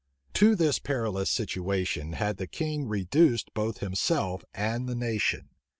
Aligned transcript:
To 0.33 0.55
this 0.55 0.79
perilous 0.79 1.29
situation 1.29 2.13
had 2.13 2.37
the 2.37 2.47
king 2.47 2.87
reduced 2.87 3.53
both 3.53 3.81
himself 3.81 4.43
and 4.51 4.89
the 4.89 4.95
nation. 4.95 5.49